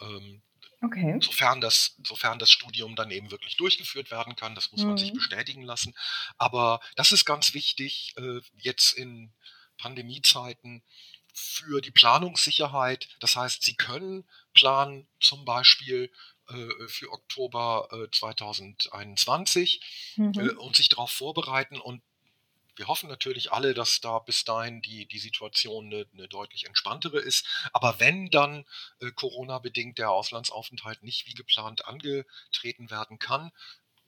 Ähm, 0.01 0.41
Okay. 0.81 1.17
Sofern 1.21 1.59
das, 1.59 1.95
sofern 2.03 2.37
das 2.37 2.51
Studium 2.51 2.95
dann 2.95 3.09
eben 3.09 3.31
wirklich 3.31 3.57
durchgeführt 3.57 4.11
werden 4.11 4.35
kann, 4.35 4.53
das 4.53 4.71
muss 4.71 4.81
mhm. 4.81 4.89
man 4.89 4.97
sich 4.97 5.11
mhm. 5.11 5.17
bestätigen 5.17 5.63
lassen. 5.63 5.95
Aber 6.37 6.79
das 6.95 7.11
ist 7.11 7.25
ganz 7.25 7.53
wichtig, 7.53 8.13
äh, 8.17 8.41
jetzt 8.57 8.93
in 8.93 9.33
Pandemiezeiten 9.77 10.83
für 11.33 11.81
die 11.81 11.91
Planungssicherheit. 11.91 13.07
Das 13.19 13.35
heißt, 13.35 13.63
Sie 13.63 13.75
können 13.75 14.27
planen, 14.53 15.07
zum 15.19 15.45
Beispiel 15.45 16.11
äh, 16.49 16.87
für 16.87 17.11
Oktober 17.11 17.89
äh, 17.91 18.09
2021 18.11 19.81
äh, 20.17 20.21
mhm. 20.21 20.57
und 20.59 20.75
sich 20.75 20.89
darauf 20.89 21.11
vorbereiten 21.11 21.79
und 21.79 22.01
wir 22.77 22.87
hoffen 22.87 23.09
natürlich 23.09 23.51
alle, 23.51 23.73
dass 23.73 23.99
da 24.01 24.19
bis 24.19 24.43
dahin 24.43 24.81
die, 24.81 25.05
die 25.07 25.19
Situation 25.19 25.87
eine, 25.87 26.05
eine 26.13 26.27
deutlich 26.27 26.65
entspanntere 26.65 27.19
ist. 27.19 27.45
Aber 27.73 27.99
wenn 27.99 28.29
dann 28.29 28.65
äh, 28.99 29.11
Corona-bedingt 29.11 29.97
der 29.97 30.11
Auslandsaufenthalt 30.11 31.03
nicht 31.03 31.27
wie 31.27 31.33
geplant 31.33 31.85
angetreten 31.85 32.89
werden 32.89 33.19
kann, 33.19 33.51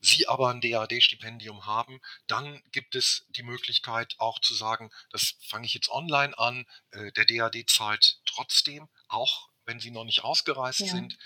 Sie 0.02 0.26
aber 0.28 0.48
ein 0.48 0.62
DAD-Stipendium 0.62 1.66
haben, 1.66 2.00
dann 2.26 2.62
gibt 2.72 2.94
es 2.94 3.26
die 3.28 3.42
Möglichkeit 3.42 4.14
auch 4.18 4.38
zu 4.38 4.54
sagen, 4.54 4.90
das 5.10 5.34
fange 5.42 5.66
ich 5.66 5.74
jetzt 5.74 5.90
online 5.90 6.36
an, 6.38 6.66
äh, 6.92 7.12
der 7.12 7.26
DAD 7.26 7.68
zahlt 7.68 8.20
trotzdem, 8.24 8.88
auch 9.08 9.50
wenn 9.66 9.78
Sie 9.78 9.90
noch 9.90 10.04
nicht 10.04 10.24
ausgereist 10.24 10.80
ja. 10.80 10.86
sind. 10.86 11.18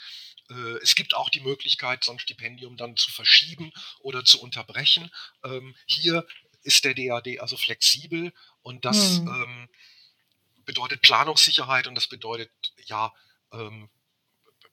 Äh, 0.51 0.79
es 0.83 0.95
gibt 0.95 1.15
auch 1.15 1.31
die 1.31 1.41
Möglichkeit, 1.41 2.05
so 2.05 2.13
ein 2.13 2.19
Stipendium 2.19 2.77
dann 2.77 2.97
zu 2.97 3.11
verschieben 3.11 3.73
oder 4.01 4.25
zu 4.25 4.41
unterbrechen. 4.41 5.11
Ähm, 5.45 5.77
hier 5.87 6.27
ist 6.65 6.85
der 6.85 6.95
DAD 6.95 7.41
also 7.41 7.57
flexibel 7.57 8.33
und 8.63 8.85
das 8.85 9.19
hm. 9.19 9.29
ähm, 9.29 9.69
bedeutet 10.65 11.03
Planungssicherheit 11.03 11.87
und 11.87 11.95
das 11.95 12.09
bedeutet 12.09 12.51
ja 12.87 13.13
ähm, 13.53 13.89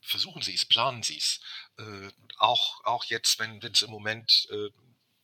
versuchen 0.02 0.42
Sie 0.42 0.54
es, 0.54 0.66
planen 0.66 1.04
Sie 1.04 1.18
es. 1.18 1.40
Äh, 1.78 2.10
auch, 2.38 2.84
auch 2.84 3.04
jetzt, 3.06 3.40
wenn 3.40 3.60
es 3.62 3.82
im 3.82 3.92
Moment 3.92 4.48
äh, 4.52 4.70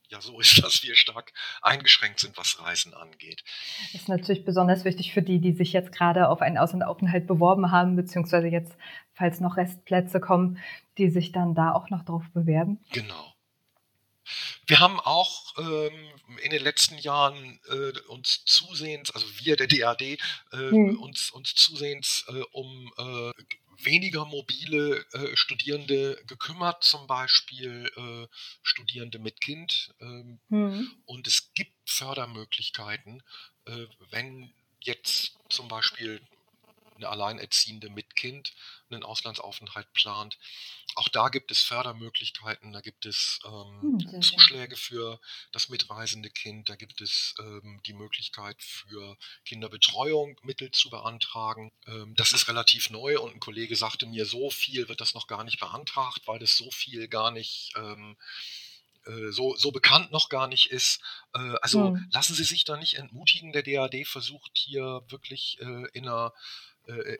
ja 0.09 0.21
so 0.21 0.39
ist, 0.39 0.57
dass 0.63 0.83
wir 0.83 0.95
stark 0.95 1.33
eingeschränkt 1.61 2.19
sind, 2.19 2.37
was 2.37 2.61
Reisen 2.61 2.93
angeht. 2.93 3.43
Das 3.91 4.01
ist 4.01 4.09
natürlich 4.09 4.45
besonders 4.45 4.85
wichtig 4.85 5.13
für 5.13 5.21
die, 5.21 5.39
die 5.39 5.53
sich 5.53 5.73
jetzt 5.73 5.91
gerade 5.91 6.29
auf 6.29 6.41
einen 6.41 6.57
Auslandaufenthalt 6.57 7.27
beworben 7.27 7.71
haben, 7.71 7.95
beziehungsweise 7.95 8.47
jetzt, 8.47 8.73
falls 9.13 9.39
noch 9.39 9.57
Restplätze 9.57 10.19
kommen, 10.19 10.59
die 10.97 11.09
sich 11.09 11.31
dann 11.31 11.55
da 11.55 11.73
auch 11.73 11.89
noch 11.89 12.05
drauf 12.05 12.23
bewerben. 12.33 12.79
Genau. 12.91 13.33
Wir 14.65 14.79
haben 14.79 14.99
auch 14.99 15.57
ähm, 15.57 16.11
in 16.43 16.51
den 16.51 16.63
letzten 16.63 16.97
Jahren 16.97 17.59
äh, 17.69 17.99
uns 18.07 18.43
zusehends, 18.45 19.11
also 19.11 19.25
wir 19.39 19.55
der 19.55 19.67
DAD, 19.67 20.01
äh, 20.01 20.17
hm. 20.51 20.99
uns, 20.99 21.31
uns 21.31 21.55
zusehends 21.55 22.25
äh, 22.27 22.43
um 22.51 22.91
äh, 22.97 23.31
weniger 23.83 24.25
mobile 24.25 25.05
äh, 25.13 25.35
Studierende 25.35 26.21
gekümmert, 26.25 26.83
zum 26.83 27.05
Beispiel 27.07 27.91
äh, 27.95 28.27
Studierende 28.63 29.19
mit 29.19 29.39
Kind. 29.39 29.93
Ähm, 29.99 30.39
hm. 30.49 30.91
Und 31.05 31.27
es 31.27 31.53
gibt 31.53 31.89
Fördermöglichkeiten, 31.89 33.23
wenn 34.11 34.53
jetzt 34.79 35.37
zum 35.49 35.67
Beispiel 35.67 36.21
eine 36.97 37.09
Alleinerziehende 37.09 37.89
mit 37.89 38.15
Kind 38.15 38.53
einen 38.89 39.03
Auslandsaufenthalt 39.03 39.91
plant. 39.93 40.37
Auch 40.95 41.09
da 41.09 41.29
gibt 41.29 41.51
es 41.51 41.61
Fördermöglichkeiten, 41.61 42.71
da 42.71 42.81
gibt 42.81 43.05
es 43.05 43.39
ähm, 43.45 43.99
hm, 44.11 44.21
Zuschläge 44.21 44.75
für 44.75 45.19
das 45.51 45.69
mitreisende 45.69 46.29
Kind, 46.29 46.69
da 46.69 46.75
gibt 46.75 47.01
es 47.01 47.35
ähm, 47.39 47.81
die 47.85 47.93
Möglichkeit 47.93 48.61
für 48.61 49.17
Kinderbetreuung 49.45 50.39
Mittel 50.43 50.71
zu 50.71 50.89
beantragen. 50.89 51.71
Ähm, 51.85 52.15
das 52.15 52.31
ist 52.31 52.47
relativ 52.47 52.89
neu 52.89 53.19
und 53.19 53.35
ein 53.35 53.39
Kollege 53.39 53.75
sagte 53.75 54.05
mir, 54.07 54.25
so 54.25 54.49
viel 54.49 54.87
wird 54.89 55.01
das 55.01 55.13
noch 55.13 55.27
gar 55.27 55.43
nicht 55.43 55.59
beantragt, 55.59 56.21
weil 56.25 56.39
das 56.39 56.57
so 56.57 56.71
viel 56.71 57.07
gar 57.07 57.31
nicht 57.31 57.73
ähm, 57.75 58.17
äh, 59.05 59.31
so, 59.31 59.55
so 59.55 59.71
bekannt 59.71 60.11
noch 60.11 60.29
gar 60.29 60.47
nicht 60.47 60.71
ist. 60.71 61.01
Äh, 61.33 61.55
also 61.61 61.89
hm. 61.89 62.07
lassen 62.11 62.33
Sie 62.33 62.43
sich 62.43 62.63
da 62.63 62.77
nicht 62.77 62.95
entmutigen. 62.95 63.51
Der 63.51 63.63
DAD 63.63 64.05
versucht 64.05 64.51
hier 64.53 65.03
wirklich 65.09 65.59
äh, 65.59 65.87
in 65.93 66.07
einer 66.07 66.33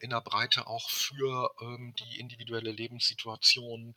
in 0.02 0.10
der 0.10 0.22
Breite 0.22 0.68
auch 0.68 0.90
für 0.90 1.54
ähm, 1.62 1.94
die 2.00 2.20
individuelle 2.20 2.72
Lebenssituation 2.72 3.96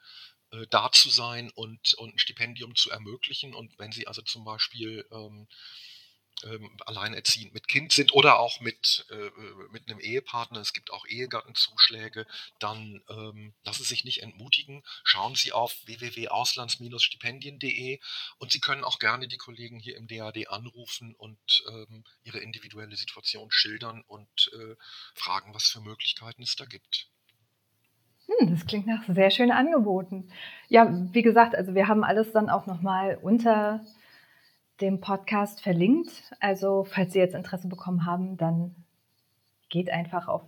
äh, 0.52 0.66
da 0.70 0.90
zu 0.92 1.10
sein 1.10 1.50
und, 1.54 1.94
und 1.94 2.14
ein 2.14 2.18
Stipendium 2.18 2.74
zu 2.74 2.90
ermöglichen. 2.90 3.54
Und 3.54 3.78
wenn 3.78 3.92
Sie 3.92 4.06
also 4.06 4.22
zum 4.22 4.44
Beispiel 4.44 5.06
ähm, 5.12 5.46
ähm, 6.44 6.76
alleinerziehend 6.87 7.54
mit 7.54 7.68
Kind 7.68 7.92
sind 7.92 8.12
oder 8.12 8.38
auch 8.38 8.61
mit, 8.61 9.06
äh, 9.11 9.30
mit 9.70 9.88
einem 9.88 10.00
Ehepartner, 10.00 10.61
es 10.61 10.73
gibt 10.73 10.92
auch 10.92 11.06
Ehegattenzuschläge, 11.06 12.26
dann 12.59 13.02
ähm, 13.09 13.54
lassen 13.64 13.82
Sie 13.82 13.88
sich 13.88 14.04
nicht 14.04 14.23
entmutigen. 14.23 14.82
Schauen 15.04 15.35
Sie 15.35 15.52
auf 15.52 15.75
www.auslands-stipendien.de 15.87 18.00
und 18.38 18.52
Sie 18.52 18.61
können 18.61 18.85
auch 18.85 18.99
gerne 18.99 19.28
die 19.28 19.38
Kollegen 19.38 19.78
hier 19.78 19.97
im 19.97 20.06
DAD 20.06 20.49
anrufen 20.49 21.14
und 21.14 21.38
ähm, 21.68 22.04
ihre 22.25 22.38
individuelle 22.38 22.97
Situation 22.97 23.50
schildern 23.50 24.02
und 24.06 24.50
äh, 24.54 24.76
fragen, 25.14 25.54
was 25.54 25.68
für 25.68 25.80
Möglichkeiten 25.80 26.42
es 26.42 26.56
da 26.56 26.64
gibt. 26.64 27.09
Hm, 28.26 28.50
das 28.50 28.66
klingt 28.66 28.87
nach 28.87 29.02
sehr 29.09 29.30
schönen 29.30 29.52
Angeboten. 29.52 30.30
Ja, 30.68 30.88
wie 31.12 31.23
gesagt, 31.23 31.54
also 31.54 31.75
wir 31.75 31.88
haben 31.88 32.04
alles 32.04 32.32
dann 32.32 32.49
auch 32.49 32.66
nochmal 32.66 33.18
unter 33.20 33.85
dem 34.80 35.00
Podcast 35.00 35.62
verlinkt. 35.62 36.10
Also 36.40 36.84
falls 36.84 37.12
Sie 37.12 37.18
jetzt 37.18 37.34
Interesse 37.34 37.68
bekommen 37.68 38.06
haben, 38.06 38.37
dann 38.37 38.75
geht 39.68 39.90
einfach 39.90 40.28
auf 40.28 40.42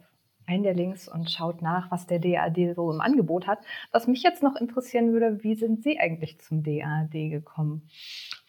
einen 0.47 0.65
der 0.65 0.75
Links 0.75 1.09
und 1.09 1.31
schaut 1.31 1.62
nach, 1.62 1.91
was 1.91 2.07
der 2.07 2.19
DAD 2.19 2.75
so 2.75 2.91
im 2.91 3.01
Angebot 3.01 3.47
hat. 3.47 3.61
Was 3.91 4.07
mich 4.07 4.23
jetzt 4.23 4.43
noch 4.43 4.57
interessieren 4.57 5.12
würde, 5.12 5.43
wie 5.43 5.55
sind 5.55 5.83
Sie 5.83 5.99
eigentlich 5.99 6.41
zum 6.41 6.62
DAD 6.62 7.12
gekommen? 7.12 7.89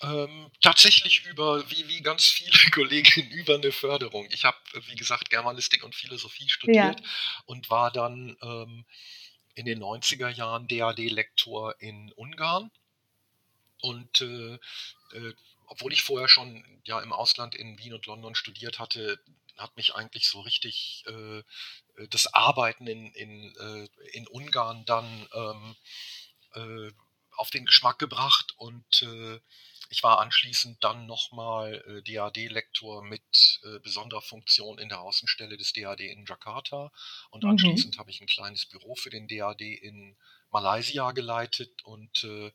Ähm, 0.02 0.48
tatsächlich 0.62 1.26
über, 1.28 1.70
wie, 1.70 1.88
wie 1.88 2.02
ganz 2.02 2.26
viele 2.26 2.52
Kolleginnen, 2.72 3.32
über 3.32 3.56
eine 3.56 3.72
Förderung. 3.72 4.28
Ich 4.32 4.44
habe, 4.46 4.58
wie 4.88 4.96
gesagt, 4.96 5.30
Germanistik 5.30 5.84
und 5.84 5.96
Philosophie 5.96 6.50
studiert 6.50 7.00
ja. 7.00 7.06
und 7.46 7.70
war 7.70 7.92
dann 7.92 8.36
ähm, 8.42 8.86
in 9.56 9.66
den 9.66 9.82
90er 9.82 10.30
Jahren 10.30 10.68
DAD-Lektor 10.68 11.76
in 11.80 12.12
Ungarn. 12.14 12.72
Und 13.82 14.22
äh, 14.22 14.54
äh, 14.54 15.34
obwohl 15.74 15.92
ich 15.92 16.04
vorher 16.04 16.28
schon 16.28 16.64
ja 16.86 17.02
im 17.02 17.12
Ausland 17.12 17.56
in 17.56 17.80
Wien 17.80 17.96
und 17.96 18.06
London 18.06 18.36
studiert 18.36 18.78
hatte, 18.78 19.20
hat 19.58 19.76
mich 19.76 19.96
eigentlich 19.96 20.28
so 20.28 20.42
richtig 20.42 21.04
äh, 21.08 21.42
das 22.12 22.32
Arbeiten 22.32 22.86
in, 22.86 23.12
in, 23.14 23.56
äh, 23.56 23.88
in 24.16 24.28
Ungarn 24.28 24.86
dann 24.86 25.28
ähm, 25.34 25.76
äh, 26.54 26.92
auf 27.32 27.50
den 27.50 27.66
Geschmack 27.66 27.98
gebracht 27.98 28.54
und 28.58 29.02
äh, 29.02 29.40
ich 29.90 30.04
war 30.04 30.20
anschließend 30.20 30.84
dann 30.84 31.08
nochmal 31.08 31.84
äh, 31.88 32.04
DAD-Lektor 32.04 33.04
mit 33.04 33.60
äh, 33.64 33.80
besonderer 33.80 34.22
Funktion 34.22 34.78
in 34.78 34.90
der 34.90 35.02
Außenstelle 35.02 35.58
des 35.58 35.74
DAD 35.74 36.02
in 36.02 36.26
Jakarta 36.28 36.92
und 37.32 37.44
mhm. 37.44 37.50
anschließend 37.50 37.98
habe 37.98 38.12
ich 38.12 38.22
ein 38.22 38.28
kleines 38.28 38.68
Büro 38.68 38.94
für 38.94 39.10
den 39.10 39.28
DAD 39.28 39.62
in 39.62 40.16
Malaysia 40.52 41.12
geleitet 41.14 41.84
und 41.84 42.24
äh, 42.24 42.46
äh, 42.48 42.52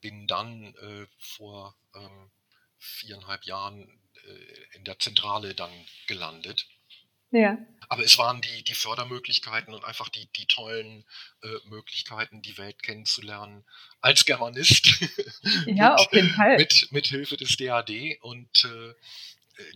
bin 0.00 0.26
dann 0.26 0.74
äh, 0.74 1.06
vor 1.18 1.76
ähm, 1.94 2.30
viereinhalb 2.78 3.44
Jahren 3.44 4.00
äh, 4.26 4.76
in 4.76 4.84
der 4.84 4.98
Zentrale 4.98 5.54
dann 5.54 5.72
gelandet. 6.06 6.66
Ja. 7.32 7.58
Aber 7.88 8.04
es 8.04 8.18
waren 8.18 8.40
die, 8.40 8.64
die 8.64 8.74
Fördermöglichkeiten 8.74 9.72
und 9.72 9.84
einfach 9.84 10.08
die, 10.08 10.26
die 10.32 10.46
tollen 10.46 11.04
äh, 11.42 11.68
Möglichkeiten, 11.68 12.42
die 12.42 12.58
Welt 12.58 12.82
kennenzulernen 12.82 13.64
als 14.00 14.24
Germanist. 14.24 14.88
Ja, 15.66 15.90
mit, 15.90 16.00
auf 16.00 16.12
jeden 16.12 16.30
Fall. 16.34 16.56
Mit, 16.56 16.88
mit 16.90 17.06
Hilfe 17.06 17.36
des 17.36 17.56
DAD 17.56 18.18
und 18.20 18.64
äh, 18.64 18.94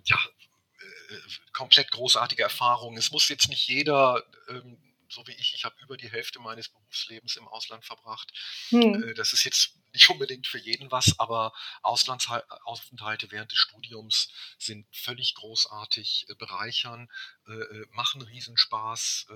ja, 0.05 0.19
äh, 0.19 1.17
komplett 1.53 1.91
großartige 1.91 2.43
Erfahrungen. 2.43 2.99
Es 2.99 3.13
muss 3.13 3.29
jetzt 3.29 3.49
nicht 3.49 3.67
jeder 3.67 4.23
ähm, 4.49 4.79
so 5.09 5.27
wie 5.27 5.33
ich, 5.33 5.55
ich 5.55 5.65
habe 5.65 5.77
über 5.83 5.97
die 5.97 6.11
Hälfte 6.11 6.41
meines 6.41 6.69
Berufslebens 6.69 7.37
im 7.37 7.47
Ausland 7.49 7.85
verbracht. 7.85 8.33
Hm. 8.71 9.15
Das 9.17 9.33
ist 9.33 9.45
jetzt 9.45 9.75
nicht 9.95 10.11
unbedingt 10.11 10.47
für 10.47 10.59
jeden 10.59 10.91
was, 10.91 11.19
aber 11.19 11.53
Auslandsaufenthalte 11.83 13.31
während 13.31 13.53
des 13.53 13.59
Studiums 13.59 14.31
sind 14.59 14.87
völlig 14.95 15.35
großartig, 15.35 16.27
äh, 16.29 16.35
bereichern, 16.35 17.09
äh, 17.47 17.53
äh, 17.53 17.87
machen 17.91 18.23
Riesenspaß, 18.23 19.27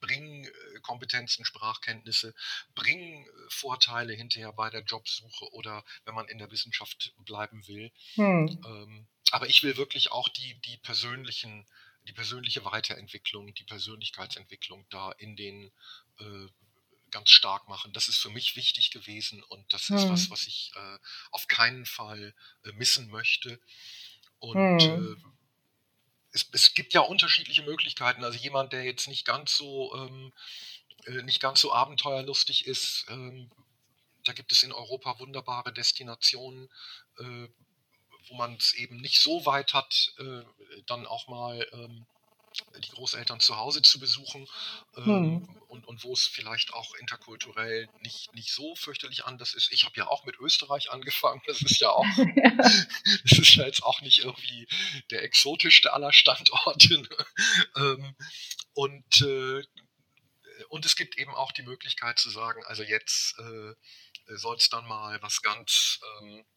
bringen 0.00 0.48
Kompetenzen, 0.82 1.44
Sprachkenntnisse, 1.44 2.34
bringen 2.74 3.26
Vorteile 3.48 4.12
hinterher 4.14 4.52
bei 4.52 4.70
der 4.70 4.82
Jobsuche 4.82 5.52
oder 5.52 5.84
wenn 6.04 6.14
man 6.14 6.28
in 6.28 6.38
der 6.38 6.50
Wissenschaft 6.50 7.12
bleiben 7.18 7.66
will. 7.66 7.92
Hm. 8.14 8.60
Ähm, 8.64 9.08
aber 9.30 9.48
ich 9.48 9.62
will 9.62 9.76
wirklich 9.76 10.12
auch 10.12 10.28
die, 10.28 10.60
die 10.60 10.76
persönlichen 10.78 11.66
die 12.06 12.12
persönliche 12.12 12.64
Weiterentwicklung, 12.64 13.54
die 13.54 13.64
Persönlichkeitsentwicklung 13.64 14.86
da 14.90 15.12
in 15.12 15.36
den 15.36 15.72
äh, 16.18 16.46
ganz 17.14 17.30
stark 17.30 17.68
machen. 17.68 17.92
Das 17.92 18.08
ist 18.08 18.18
für 18.18 18.28
mich 18.28 18.56
wichtig 18.56 18.90
gewesen 18.90 19.42
und 19.44 19.72
das 19.72 19.88
hm. 19.88 19.96
ist 19.96 20.08
was, 20.08 20.30
was 20.30 20.46
ich 20.46 20.72
äh, 20.74 20.98
auf 21.30 21.46
keinen 21.46 21.86
Fall 21.86 22.34
äh, 22.64 22.72
missen 22.72 23.08
möchte. 23.08 23.60
Und 24.40 24.82
hm. 24.82 25.16
Äh, 25.22 25.28
es, 26.32 26.48
es, 26.50 26.74
gibt 26.74 26.92
ja 26.92 27.00
unterschiedliche 27.00 27.62
Möglichkeiten. 27.62 28.24
Also 28.24 28.38
jemand, 28.38 28.72
der 28.72 28.82
jetzt 28.82 29.06
nicht 29.06 29.24
ganz 29.24 29.56
so 29.56 29.94
ähm, 29.94 30.32
äh, 31.06 31.22
nicht 31.22 31.40
ganz 31.40 31.60
so 31.60 31.72
abenteuerlustig 31.72 32.66
ist, 32.66 33.06
ähm, 33.08 33.48
da 34.24 34.32
gibt 34.32 34.50
es 34.50 34.64
in 34.64 34.72
Europa 34.72 35.20
wunderbare 35.20 35.72
Destinationen, 35.72 36.68
äh, 37.18 37.48
wo 38.26 38.34
man 38.34 38.56
es 38.56 38.72
eben 38.74 38.96
nicht 38.96 39.20
so 39.20 39.46
weit 39.46 39.72
hat, 39.74 40.12
äh, 40.18 40.42
dann 40.86 41.06
auch 41.06 41.28
mal 41.28 41.64
ähm, 41.72 42.06
die 42.78 42.90
Großeltern 42.90 43.40
zu 43.40 43.56
Hause 43.56 43.82
zu 43.82 43.98
besuchen 43.98 44.46
ähm, 44.96 45.04
hm. 45.04 45.48
und, 45.68 45.86
und 45.86 46.04
wo 46.04 46.12
es 46.12 46.26
vielleicht 46.26 46.72
auch 46.72 46.94
interkulturell 46.94 47.88
nicht, 48.00 48.32
nicht 48.34 48.52
so 48.52 48.74
fürchterlich 48.76 49.24
anders 49.24 49.54
ist. 49.54 49.72
Ich 49.72 49.84
habe 49.84 49.96
ja 49.96 50.06
auch 50.06 50.24
mit 50.24 50.38
Österreich 50.38 50.90
angefangen, 50.90 51.42
das 51.46 51.62
ist 51.62 51.80
ja 51.80 51.90
auch, 51.90 52.06
das 53.24 53.38
ist 53.38 53.54
ja 53.54 53.66
jetzt 53.66 53.82
auch 53.82 54.00
nicht 54.00 54.18
irgendwie 54.20 54.66
der 55.10 55.22
exotischste 55.22 55.92
aller 55.92 56.12
Standorte. 56.12 56.98
Ne? 56.98 57.26
Ähm, 57.76 58.16
und, 58.74 59.22
äh, 59.22 59.62
und 60.68 60.86
es 60.86 60.96
gibt 60.96 61.18
eben 61.18 61.34
auch 61.34 61.52
die 61.52 61.62
Möglichkeit 61.62 62.18
zu 62.18 62.30
sagen, 62.30 62.62
also 62.66 62.82
jetzt 62.82 63.38
äh, 63.38 64.36
soll 64.36 64.56
es 64.56 64.68
dann 64.68 64.86
mal 64.86 65.20
was 65.22 65.42
ganz 65.42 66.00
ähm, 66.20 66.38
äh, 66.38 66.53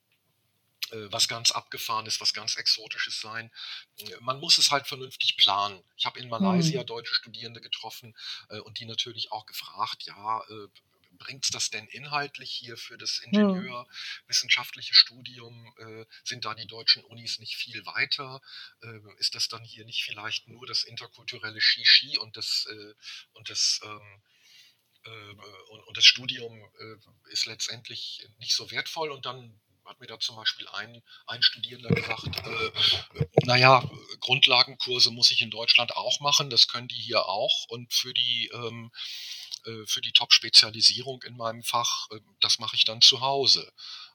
was 0.91 1.28
ganz 1.28 1.52
abgefahrenes, 1.52 2.21
was 2.21 2.34
ganz 2.34 2.56
exotisches 2.56 3.19
sein. 3.19 3.52
Äh, 4.00 4.15
man 4.21 4.39
muss 4.39 4.58
es 4.58 4.71
halt 4.71 4.88
vernünftig 4.88 5.38
planen. 5.38 5.84
Ich 5.97 6.06
habe 6.06 6.19
in 6.19 6.30
Malaysia 6.30 6.82
mhm. 6.82 6.88
deutsche 6.88 7.13
Studierende 7.13 7.62
getroffen 7.62 8.15
äh, 8.50 8.60
und 8.60 8.80
die 8.80 8.86
natürlich 8.86 9.32
auch 9.32 9.45
gefragt, 9.45 10.04
ja, 10.04 10.41
äh, 10.50 10.67
bringt 11.17 11.45
es 11.45 11.52
das 11.52 11.71
denn 11.71 11.88
inhaltlich 11.88 12.52
hier 12.52 12.78
für 12.78 12.97
das 12.97 13.19
mhm. 13.19 13.39
Ingenieurwissenschaftliche 13.39 14.93
Studium? 14.93 15.73
Äh, 15.78 16.06
sind 16.23 16.45
da 16.45 16.54
die 16.54 16.67
deutschen 16.67 17.04
Unis 17.04 17.39
nicht 17.39 17.56
viel 17.56 17.86
weiter? 17.86 18.41
Äh, 18.82 19.00
ist 19.17 19.36
das 19.36 19.47
dann 19.47 19.63
hier 19.63 19.86
nicht 19.86 20.04
vielleicht 20.04 20.47
nur 20.47 20.65
das 20.67 20.84
interkulturelle 20.84 21.62
Shishi 21.62 22.17
und 22.19 22.38
das, 22.38 22.67
und 23.34 23.50
das 23.50 23.82
ähm, 23.84 24.21
und 25.88 25.95
das 25.95 26.04
Studium 26.04 26.60
äh, 26.80 27.32
ist 27.32 27.45
letztendlich 27.45 28.28
nicht 28.39 28.54
so 28.54 28.69
wertvoll 28.71 29.12
und 29.12 29.26
dann 29.26 29.58
hat 29.88 30.00
mir 30.00 30.08
da 30.08 30.19
zum 30.19 30.36
Beispiel 30.36 30.67
ein, 30.69 31.02
ein 31.26 31.41
Studierender 31.41 31.89
gesagt, 31.89 32.28
äh, 32.28 33.26
naja, 33.45 33.89
Grundlagenkurse 34.19 35.12
muss 35.12 35.32
ich 35.32 35.41
in 35.41 35.50
Deutschland 35.50 35.95
auch 35.95 36.19
machen, 36.19 36.50
das 36.50 36.67
können 36.67 36.88
die 36.88 36.95
hier 36.95 37.26
auch 37.26 37.65
und 37.69 37.93
für 37.93 38.13
die 38.13 38.52
ähm, 38.54 38.91
äh, 39.65 40.02
die 40.02 40.13
Top-Spezialisierung 40.13 41.23
in 41.23 41.36
meinem 41.36 41.63
Fach, 41.63 42.08
äh, 42.12 42.19
das 42.39 42.60
mache 42.60 42.76
ich 42.76 42.86
dann 42.86 43.02
zu 43.02 43.21
Hause. 43.21 43.71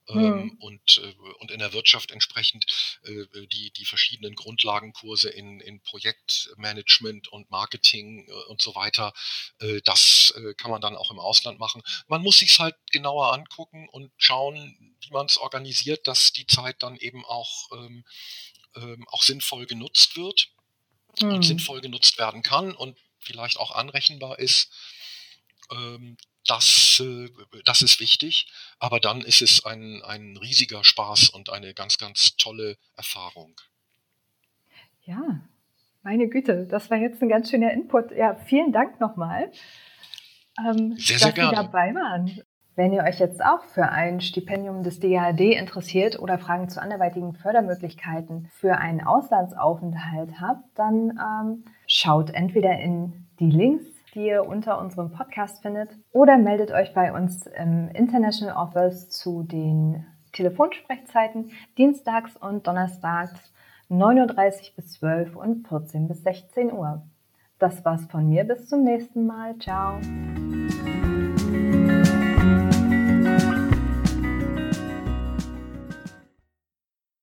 Ähm, 0.09 0.17
hm. 0.17 0.57
und, 0.59 0.99
äh, 0.99 1.15
und 1.39 1.53
in 1.53 1.61
der 1.61 1.73
Wirtschaft 1.73 2.11
entsprechend 2.11 2.67
äh, 3.05 3.47
die, 3.47 3.71
die 3.71 3.85
verschiedenen 3.85 4.35
Grundlagenkurse 4.35 5.31
in, 5.31 5.61
in 5.61 5.81
Projektmanagement 5.81 7.29
und 7.29 7.51
Marketing 7.51 8.27
äh, 8.29 8.33
und 8.49 8.61
so 8.61 8.75
weiter. 8.75 9.13
Das 9.85 10.35
kann 10.57 10.71
man 10.71 10.81
dann 10.81 10.97
auch 10.97 11.11
im 11.11 11.19
Ausland 11.19 11.59
machen. 11.59 11.83
Man 12.09 12.23
muss 12.23 12.39
sich 12.39 12.59
halt 12.59 12.75
genauer 12.91 13.33
angucken 13.33 13.89
und 13.89 14.13
schauen, 14.17 14.97
wie 15.01 15.11
man 15.11 15.27
es 15.27 15.37
organisiert, 15.37 16.07
dass 16.07 16.33
die 16.33 16.47
Zeit 16.47 16.83
dann 16.83 16.97
eben 16.97 17.25
auch, 17.25 17.71
ähm, 17.73 18.05
ähm, 18.77 19.07
auch 19.09 19.23
sinnvoll 19.23 19.67
genutzt 19.67 20.17
wird 20.17 20.49
hm. 21.21 21.35
und 21.35 21.43
sinnvoll 21.43 21.81
genutzt 21.81 22.19
werden 22.19 22.43
kann 22.43 22.75
und 22.75 22.99
vielleicht 23.19 23.59
auch 23.59 23.71
anrechenbar 23.71 24.39
ist. 24.39 24.71
Ähm, 25.73 26.17
das, 26.47 27.01
äh, 27.05 27.29
das 27.65 27.83
ist 27.83 28.01
wichtig, 28.01 28.53
aber 28.79 29.01
dann 29.01 29.21
ist 29.21 29.43
es 29.43 29.65
ein, 29.65 30.03
ein 30.05 30.37
riesiger 30.37 30.85
Spaß 30.85 31.29
und 31.31 31.51
eine 31.51 31.73
ganz, 31.75 31.99
ganz 31.99 32.37
tolle 32.37 32.77
Erfahrung. 32.97 33.55
Ja, 35.05 35.41
meine 36.03 36.29
Güte, 36.29 36.67
das 36.67 36.91
war 36.91 36.99
jetzt 36.99 37.23
ein 37.23 37.29
ganz 37.29 37.51
schöner 37.51 37.73
Input. 37.73 38.11
Ja, 38.13 38.35
vielen 38.35 38.73
Dank 38.73 39.01
nochmal, 39.01 39.53
ähm, 40.59 40.97
sehr, 40.97 41.19
sehr 41.19 41.29
dass 41.29 41.35
gerne. 41.35 41.51
Sie 41.51 41.57
dabei 41.57 41.95
waren. 41.95 42.43
Wenn 42.75 42.93
ihr 42.93 43.03
euch 43.03 43.19
jetzt 43.19 43.45
auch 43.45 43.63
für 43.65 43.91
ein 43.91 44.23
Stipendium 44.23 44.83
des 44.83 44.99
DAAD 44.99 45.41
interessiert 45.41 46.19
oder 46.19 46.39
Fragen 46.39 46.71
zu 46.71 46.81
anderweitigen 46.81 47.35
Fördermöglichkeiten 47.35 48.49
für 48.51 48.79
einen 48.79 49.03
Auslandsaufenthalt 49.03 50.41
habt, 50.41 50.65
dann 50.75 51.21
ähm, 51.21 51.65
schaut 51.87 52.31
entweder 52.31 52.79
in 52.79 53.29
die 53.39 53.51
Links 53.51 53.85
die 54.15 54.27
ihr 54.27 54.47
unter 54.47 54.79
unserem 54.81 55.11
Podcast 55.11 55.63
findet. 55.63 55.91
Oder 56.13 56.39
meldet 56.39 56.71
euch 56.71 56.95
bei 56.95 57.13
uns 57.13 57.47
im 57.47 57.89
International 57.89 58.57
Office 58.57 59.11
zu 59.11 59.43
den 59.43 60.07
Telefonsprechzeiten 60.33 61.51
dienstags 61.77 62.37
und 62.37 62.67
donnerstags 62.67 63.53
9.30 63.91 64.75
bis 64.77 64.93
12 64.95 65.37
und 65.37 65.69
14 65.69 66.09
bis 66.09 66.23
16 66.23 66.73
Uhr. 66.73 67.03
Das 67.59 67.85
war's 67.85 68.07
von 68.07 68.29
mir. 68.29 68.45
Bis 68.45 68.69
zum 68.69 68.83
nächsten 68.83 69.27
Mal. 69.27 69.57
Ciao. 69.59 70.01